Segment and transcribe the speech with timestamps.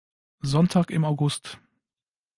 [0.41, 1.59] Sonntag im August.